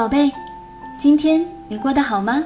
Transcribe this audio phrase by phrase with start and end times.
[0.00, 0.32] 宝贝，
[0.98, 2.42] 今天你过得好吗？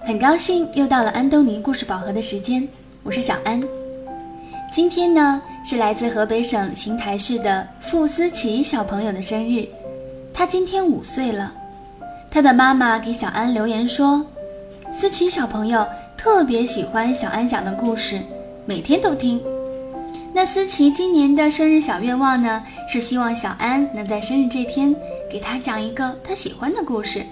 [0.00, 2.66] 很高兴又到了安东尼故事宝盒的时间，
[3.02, 3.62] 我是小安。
[4.72, 9.68] 今天呢是来自河北省邢台市的傅思琪小朋友的生日，
[10.32, 11.52] 他今天五岁了。
[12.30, 14.24] 他的妈妈给小安留言说，
[14.90, 15.86] 思琪小朋友
[16.16, 18.18] 特别喜欢小安讲的故事，
[18.64, 19.38] 每天都听。
[20.32, 24.94] 那思琪今年的生日小愿望呢，是希望小安能在生日这天
[25.30, 27.26] 给他讲一个他喜欢的故事，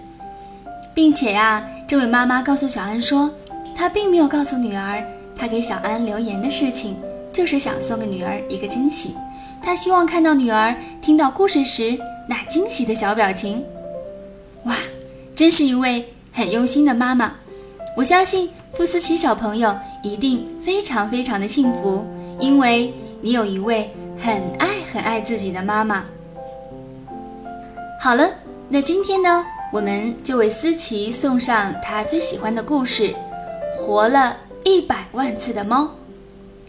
[0.94, 3.30] 并且呀，这位妈妈告诉小安说，
[3.76, 5.02] 她并没有告诉女儿
[5.36, 6.96] 她给小安留言的事情，
[7.32, 9.14] 就是想送给女儿一个惊喜。
[9.62, 11.96] 她希望看到女儿听到故事时
[12.28, 13.64] 那惊喜的小表情。
[14.64, 14.74] 哇，
[15.36, 17.32] 真是一位很用心的妈妈。
[17.96, 22.04] 我相信傅思琪小朋友一定非常非常的幸福。
[22.38, 26.04] 因为你有一位很爱很爱自己的妈妈。
[28.00, 28.30] 好了，
[28.68, 33.10] 那今天呢，我们就为思琪送上她最喜欢的故事
[33.76, 35.82] 《活了一百万次的猫》。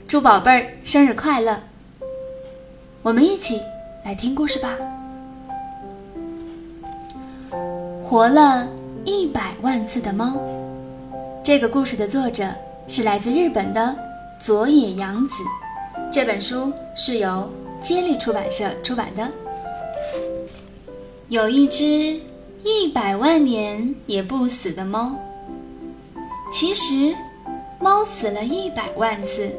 [0.08, 1.60] 祝宝贝儿生日快乐！
[3.04, 3.62] 我们一起
[4.04, 4.76] 来听故事吧。
[8.02, 8.68] 活了
[9.06, 10.34] 一百万次的猫，
[11.44, 12.48] 这个故事的作者
[12.88, 13.96] 是来自日本的。
[14.42, 15.44] 佐野洋子，
[16.10, 17.52] 这本书是由
[17.82, 19.30] 接力出版社出版的。
[21.28, 22.20] 有一只
[22.64, 25.14] 一百万年也不死的猫。
[26.50, 27.14] 其实，
[27.80, 29.54] 猫死了一百万次，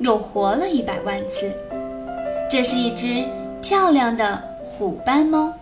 [0.00, 1.50] 又活了一百万次。
[2.50, 3.24] 这是一只
[3.62, 5.52] 漂亮的虎斑猫。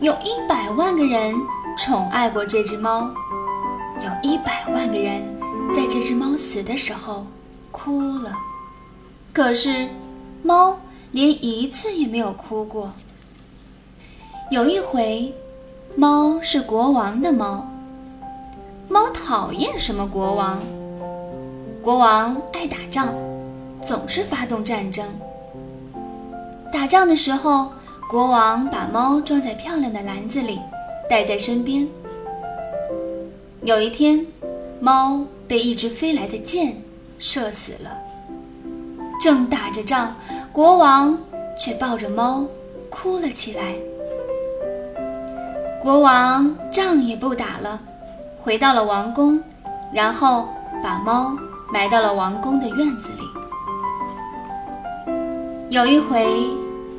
[0.00, 1.32] 有一百万个人
[1.78, 3.08] 宠爱过这只猫，
[4.04, 5.37] 有一百万个人。
[5.74, 7.26] 在这只猫死的时候，
[7.70, 8.32] 哭了。
[9.32, 9.88] 可是，
[10.42, 10.78] 猫
[11.12, 12.92] 连一次也没有哭过。
[14.50, 15.32] 有一回，
[15.94, 17.70] 猫是国王的猫。
[18.88, 20.60] 猫讨厌什么国王？
[21.82, 23.14] 国王爱打仗，
[23.82, 25.06] 总是发动战争。
[26.72, 27.70] 打仗的时候，
[28.10, 30.58] 国王把猫装在漂亮的篮子里，
[31.08, 31.86] 带在身边。
[33.62, 34.26] 有一天，
[34.80, 35.22] 猫。
[35.48, 36.80] 被一支飞来的箭
[37.18, 37.98] 射死了。
[39.20, 40.14] 正打着仗，
[40.52, 41.18] 国王
[41.58, 42.46] 却抱着猫
[42.90, 43.74] 哭了起来。
[45.80, 47.80] 国王仗也不打了，
[48.38, 49.42] 回到了王宫，
[49.92, 50.48] 然后
[50.82, 51.36] 把猫
[51.72, 53.24] 埋到了王宫的院子里。
[55.70, 56.46] 有一回，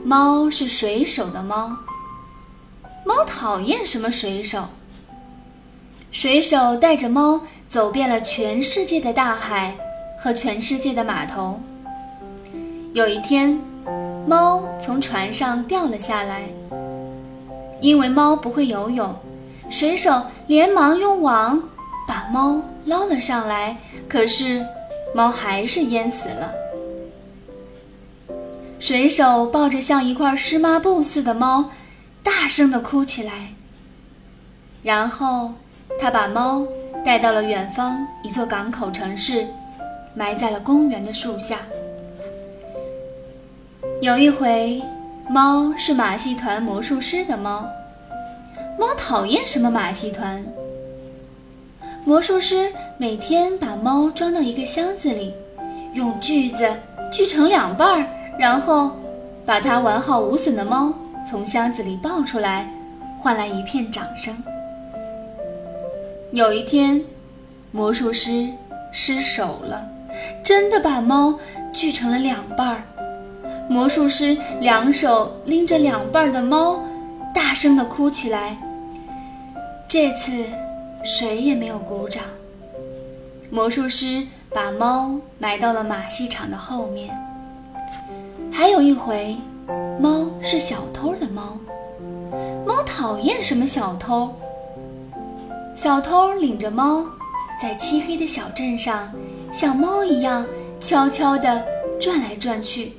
[0.03, 1.77] 猫是水手的猫。
[3.05, 4.65] 猫讨厌什么水手？
[6.11, 7.41] 水手带着猫。
[7.69, 9.75] 走遍了全世界的大海
[10.17, 11.61] 和全世界的码头。
[12.93, 13.61] 有一天，
[14.27, 16.49] 猫从船上掉了下来。
[17.79, 19.15] 因为猫不会游泳，
[19.69, 21.61] 水手连忙用网
[22.07, 23.77] 把猫捞了上来。
[24.09, 24.65] 可是，
[25.13, 26.51] 猫还是淹死了。
[28.79, 31.69] 水手抱着像一块湿抹布似的猫，
[32.23, 33.53] 大声地哭起来。
[34.81, 35.53] 然后，
[35.99, 36.65] 他把猫。
[37.03, 39.47] 带到了远方一座港口城市，
[40.13, 41.59] 埋在了公园的树下。
[44.01, 44.81] 有一回，
[45.27, 47.67] 猫是马戏团魔术师的猫。
[48.77, 50.43] 猫讨厌什么马戏团？
[52.05, 55.33] 魔术师每天把猫装到一个箱子里，
[55.93, 56.69] 用锯子
[57.11, 58.05] 锯成两半儿，
[58.37, 58.91] 然后
[59.45, 60.93] 把它完好无损的猫
[61.27, 62.71] 从箱子里抱出来，
[63.17, 64.35] 换来一片掌声。
[66.31, 67.03] 有一天，
[67.71, 68.47] 魔术师
[68.91, 69.89] 失手了，
[70.43, 71.39] 真的把猫
[71.73, 72.83] 锯成了两半儿。
[73.67, 76.83] 魔术师两手拎着两半的猫，
[77.33, 78.55] 大声地哭起来。
[79.87, 80.45] 这次
[81.03, 82.23] 谁也没有鼓掌。
[83.49, 87.09] 魔术师把猫埋到了马戏场的后面。
[88.51, 89.35] 还有一回，
[89.99, 91.57] 猫是小偷的猫，
[92.67, 94.31] 猫讨厌什么小偷？
[95.75, 97.05] 小偷领着猫，
[97.61, 99.09] 在漆黑的小镇上，
[99.51, 100.45] 像猫一样
[100.79, 101.63] 悄悄地
[101.99, 102.93] 转来转去。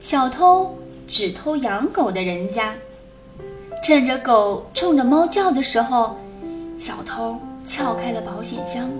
[0.00, 0.76] 小偷
[1.08, 2.74] 只偷养狗的人家，
[3.82, 6.18] 趁着狗冲着猫叫的时候，
[6.76, 7.36] 小偷
[7.66, 8.90] 撬开了保险箱。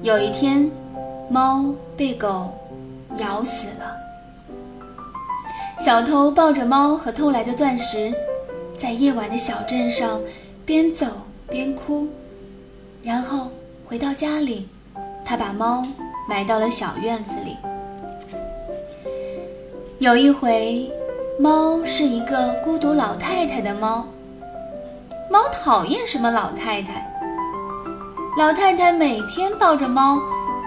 [0.00, 0.70] 有一天，
[1.28, 2.48] 猫被狗
[3.18, 3.94] 咬死了。
[5.78, 8.12] 小偷抱着猫和偷来的钻石，
[8.78, 10.18] 在夜晚的小镇上。
[10.68, 11.06] 边走
[11.48, 12.06] 边哭，
[13.02, 13.50] 然后
[13.86, 14.68] 回到家里，
[15.24, 15.82] 他把猫
[16.28, 17.56] 埋到了小院子里。
[19.98, 20.92] 有一回，
[21.40, 24.06] 猫是一个孤独老太太的猫。
[25.30, 27.10] 猫讨厌什么老太太？
[28.36, 30.20] 老太太每天抱着猫，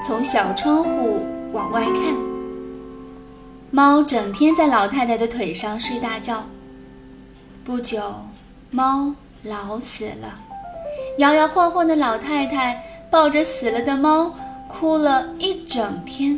[0.04, 1.20] 从小窗户
[1.54, 2.16] 往外看。
[3.70, 6.44] 猫整天在老太太的腿上睡大觉。
[7.64, 8.02] 不久，
[8.72, 10.40] 猫老死了。
[11.18, 14.34] 摇摇晃晃的老太太抱着死了的猫，
[14.68, 16.38] 哭了一整天。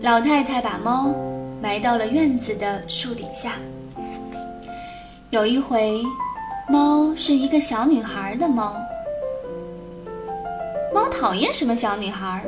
[0.00, 1.14] 老太太把猫
[1.60, 3.54] 埋到了院子的树底下。
[5.30, 6.00] 有一回，
[6.68, 8.76] 猫是一个小女孩的猫。
[10.94, 12.44] 猫讨厌什么小女孩？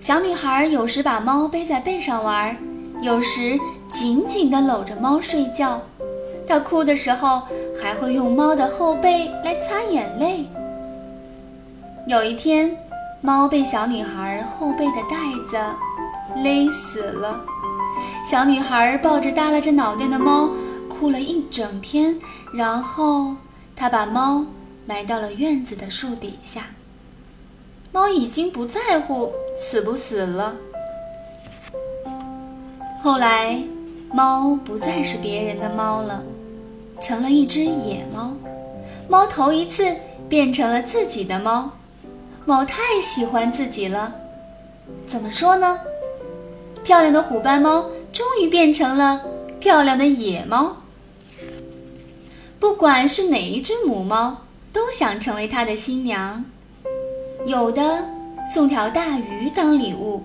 [0.00, 2.56] 小女孩有时把猫背在背上玩，
[3.02, 3.58] 有时
[3.88, 5.82] 紧紧地搂着猫睡觉。
[6.50, 7.42] 它哭的时候
[7.80, 10.44] 还会用猫的后背来擦眼泪。
[12.08, 12.76] 有一天。
[13.22, 15.16] 猫被小女孩后背的带
[15.46, 15.58] 子
[16.42, 17.38] 勒死了，
[18.24, 20.48] 小女孩抱着耷拉着脑袋的猫，
[20.88, 22.18] 哭了一整天。
[22.54, 23.34] 然后
[23.76, 24.46] 她把猫
[24.86, 26.62] 埋到了院子的树底下。
[27.92, 30.56] 猫已经不在乎死不死了。
[33.02, 33.62] 后来，
[34.14, 36.22] 猫不再是别人的猫了，
[37.00, 38.32] 成了一只野猫。
[39.08, 39.96] 猫头一次
[40.28, 41.70] 变成了自己的猫。
[42.44, 44.12] 猫太喜欢自己了，
[45.06, 45.78] 怎么说呢？
[46.82, 49.20] 漂亮的虎斑猫终于变成了
[49.58, 50.76] 漂亮的野猫。
[52.58, 54.36] 不管是哪一只母猫，
[54.72, 56.44] 都想成为它的新娘。
[57.46, 58.04] 有的
[58.52, 60.22] 送条大鱼当礼物，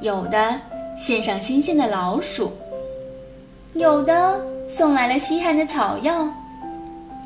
[0.00, 0.60] 有的
[0.96, 2.52] 献上新鲜的老鼠，
[3.74, 4.40] 有的
[4.74, 6.26] 送来了稀罕的草药，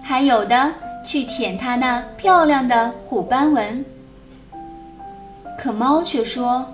[0.03, 3.85] 还有的去舔它那漂亮的虎斑纹。
[5.57, 6.67] 可猫却说：“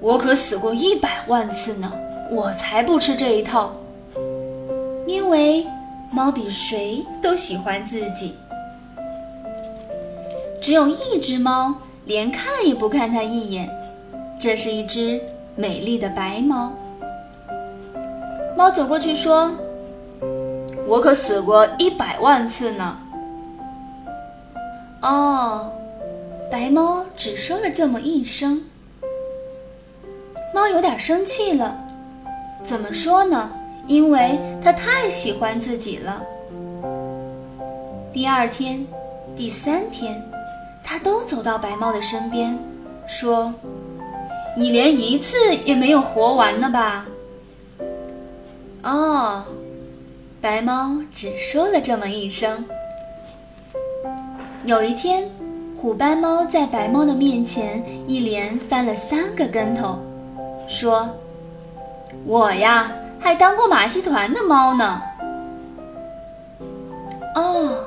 [0.00, 1.92] 我可死过一百万次呢，
[2.30, 3.72] 我才不吃这一套。
[5.08, 5.66] 因为
[6.12, 8.36] 猫比谁都喜欢自己。
[10.62, 11.74] 只有一只猫
[12.04, 13.68] 连看也不看它一眼，
[14.38, 15.20] 这是一只
[15.56, 16.72] 美丽的白猫。
[18.56, 19.52] 猫走过去说
[20.86, 22.96] ：‘我可死过一百万次呢。’
[25.02, 25.72] 哦。”
[26.48, 28.62] 白猫只说了这么一声，
[30.54, 31.76] 猫有点生气了。
[32.62, 33.50] 怎么说呢？
[33.88, 36.22] 因为它太喜欢自己了。
[38.12, 38.86] 第二天、
[39.36, 40.22] 第三天，
[40.84, 42.56] 它都走到白猫的身边，
[43.08, 43.52] 说
[44.56, 47.06] ：“你连一次也没有活完呢吧？”
[48.86, 49.42] 哦，
[50.40, 52.64] 白猫只说了这么一声。
[54.64, 55.28] 有一天。
[55.78, 59.98] 虎斑猫在白猫的面前一连翻了三个跟头，
[60.66, 61.06] 说
[62.24, 62.90] ：“我呀，
[63.20, 65.02] 还当过马戏团的猫呢。”
[67.36, 67.86] 哦，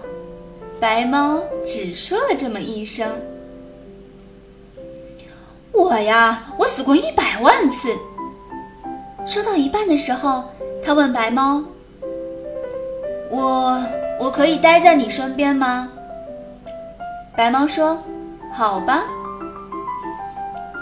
[0.80, 3.10] 白猫只说了这么一声。
[5.72, 7.98] 我呀，我死过一百万次。
[9.26, 10.44] 说到一半的时候，
[10.84, 11.64] 他问白猫
[13.30, 13.84] ：“我，
[14.20, 15.90] 我可以待在你身边吗？”
[17.38, 18.02] 白猫说
[18.52, 19.04] ：“好吧。”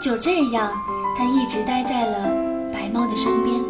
[0.02, 0.72] 就这样，
[1.18, 2.30] 它一直待在了
[2.72, 3.62] 白猫的身边。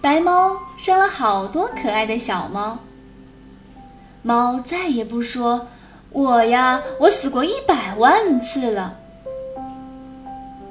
[0.00, 2.78] 白猫生了好多可爱的小猫。
[4.22, 5.66] 猫再也不说
[6.12, 8.94] ：“我呀，我死过一百万次了。”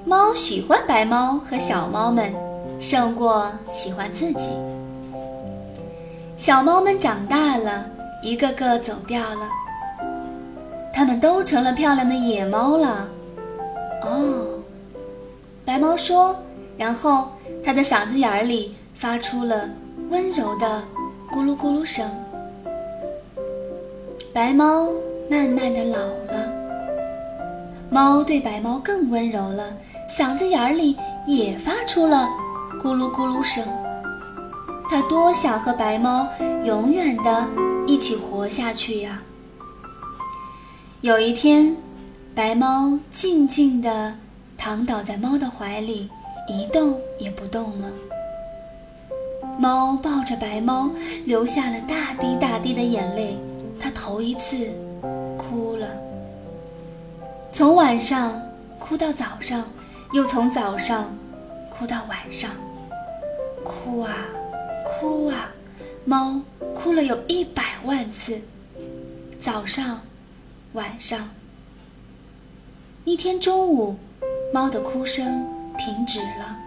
[0.05, 2.33] 猫喜欢白猫和小猫们，
[2.83, 4.49] 胜过喜欢自己。
[6.35, 7.85] 小猫们长大了，
[8.21, 9.49] 一个个走掉了。
[10.93, 13.07] 它们都成了漂亮的野猫了，
[14.01, 14.59] 哦，
[15.63, 16.35] 白猫说，
[16.75, 17.29] 然后
[17.63, 19.69] 它的嗓子眼里发出了
[20.09, 20.83] 温柔的
[21.31, 22.11] 咕噜咕噜声。
[24.33, 24.89] 白猫
[25.29, 26.51] 慢慢的老了，
[27.89, 29.73] 猫对白猫更温柔了，
[30.09, 32.27] 嗓子眼里也发出了
[32.81, 33.65] 咕噜咕噜声。
[34.89, 36.27] 它多想和白猫
[36.63, 37.47] 永远的
[37.87, 39.21] 一起活下去呀！
[41.01, 41.75] 有一天，
[42.35, 44.15] 白猫静静地
[44.57, 46.09] 躺倒在猫的怀里，
[46.47, 47.89] 一动也不动了。
[49.57, 50.89] 猫抱着白猫，
[51.25, 53.37] 流下了大滴大滴的眼泪。
[53.79, 54.69] 它头一次
[55.37, 55.87] 哭了，
[57.51, 58.39] 从晚上
[58.79, 59.65] 哭到早上，
[60.13, 61.13] 又从早上
[61.73, 62.51] 哭到晚上，
[63.63, 64.15] 哭啊
[64.85, 65.51] 哭啊，
[66.05, 66.39] 猫
[66.75, 68.39] 哭了有一百万次。
[69.41, 69.99] 早上。
[70.73, 71.29] 晚上，
[73.05, 73.95] 一天中午，
[74.51, 75.45] 猫的哭声
[75.77, 76.57] 停止了。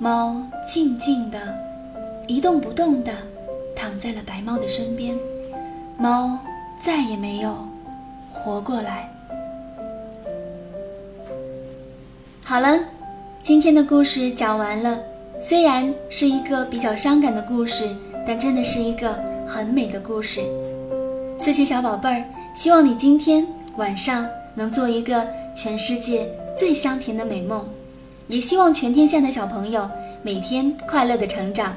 [0.00, 1.38] 猫静静的，
[2.26, 3.12] 一动不动的
[3.76, 5.16] 躺在了白猫的身边。
[5.96, 6.36] 猫
[6.82, 7.56] 再也没有
[8.32, 9.08] 活过来。
[12.42, 12.76] 好了，
[13.44, 14.98] 今天的故事讲完了。
[15.38, 17.94] 虽然是一个比较伤感的故事，
[18.26, 20.40] 但真的是一个很美的故事。
[21.38, 22.24] 刺青小宝贝儿，
[22.54, 23.46] 希望你今天
[23.76, 27.62] 晚上能做一个全世界最香甜的美梦，
[28.28, 29.90] 也希望全天下的小朋友
[30.22, 31.76] 每天快乐的成长。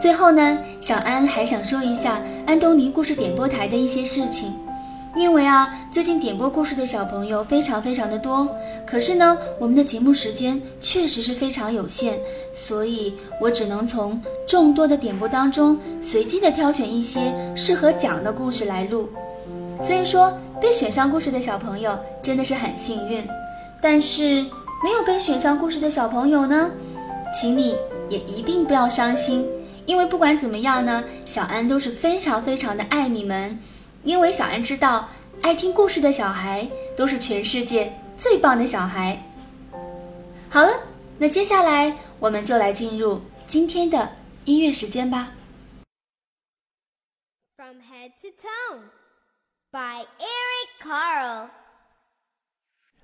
[0.00, 4.52] 最后呢，小安还想说一下安东尼故事点播台的一些事情。
[5.16, 8.48] 因为啊，最近点播故事的小朋友非常非常的多，
[8.86, 12.18] 可是呢，我们的节目时间确实是非常有限，
[12.54, 19.08] 所以我只能从众多的点播当中随机的挑选一些适合讲的故事来录。
[19.82, 23.26] 所以说，被选上故事的小朋友真的是很幸运，
[23.80, 24.42] 但是
[24.84, 26.70] 没有被选上故事的小朋友呢，
[27.32, 27.76] 请你
[28.08, 29.44] 也一定不要伤心，
[29.86, 33.58] 因为不管怎么样呢，小安都是非常非常的爱你们。
[34.04, 35.08] 因为小安知道，
[35.42, 39.22] 爱听故事的小孩都是全世界最棒的小孩。
[40.50, 40.82] 好了，
[41.18, 45.30] 那接下来我们就来进入今天的音乐时间吧。
[47.56, 48.80] From head to toe
[49.70, 51.50] by Eric Carle.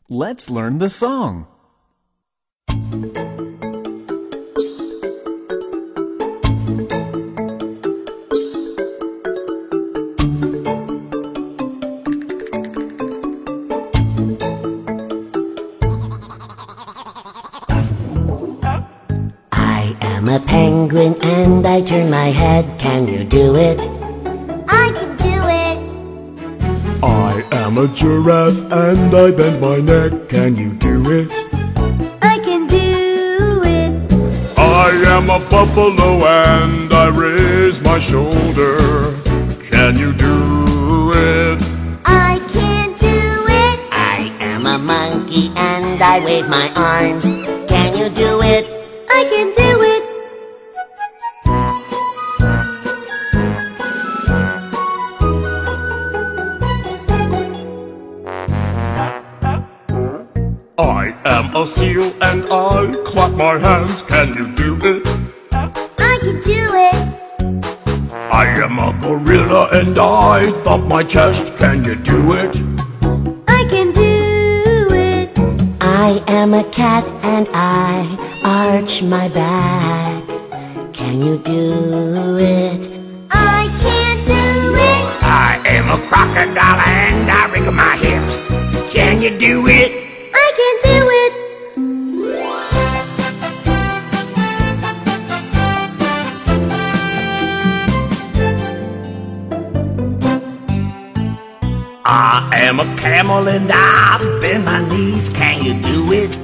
[0.08, 1.46] Let's learn the song.
[20.26, 22.64] I'm a penguin and I turn my head.
[22.80, 23.78] Can you do it?
[24.70, 25.76] I can do it.
[27.02, 30.30] I am a giraffe and I bend my neck.
[30.30, 31.28] Can you do it?
[32.22, 33.92] I can do it.
[34.56, 38.78] I am a buffalo and I raise my shoulder.
[39.60, 41.62] Can you do it?
[42.06, 43.78] I can do it.
[43.92, 47.26] I am a monkey and I wave my arms.
[47.68, 48.64] Can you do it?
[49.10, 49.73] I can do it.
[61.64, 64.02] I am a and I clap my hands.
[64.02, 65.02] Can you do it?
[65.50, 68.12] I can do it.
[68.12, 71.56] I am a gorilla and I thump my chest.
[71.56, 72.54] Can you do it?
[73.48, 75.38] I can do it.
[75.80, 77.94] I am a cat and I
[78.44, 80.22] arch my back.
[80.92, 82.82] Can you do it?
[83.30, 85.04] I can't do it.
[85.22, 88.48] I am a crocodile and I wriggle my hips.
[88.92, 89.92] Can you do it?
[90.34, 91.23] I can do it.
[102.16, 105.30] I am a camel and I bend my knees.
[105.30, 106.38] Can you do it?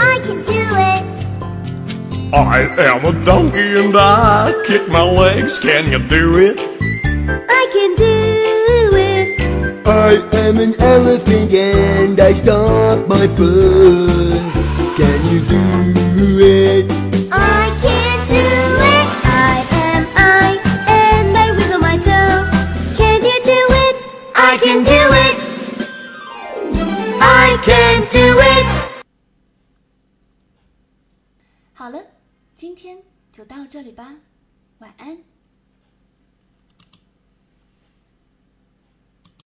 [0.00, 2.34] I can do it.
[2.34, 5.60] I am a donkey and I kick my legs.
[5.60, 6.58] Can you do it?
[6.58, 8.16] I can do
[8.98, 9.86] it.
[9.86, 14.42] I am an elephant and I stomp my foot.
[14.96, 15.60] Can you do
[16.40, 17.29] it?
[34.00, 34.16] 吧，
[34.78, 35.29] 晚安。